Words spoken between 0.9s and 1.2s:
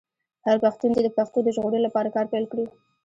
دې د